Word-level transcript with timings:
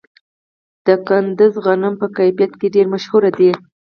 د 0.85 0.87
کندز 1.07 1.53
غنم 1.65 1.93
په 2.01 2.07
کیفیت 2.17 2.51
کې 2.59 2.67
ډیر 2.75 2.87
مشهور 2.93 3.23
دي. 3.39 3.51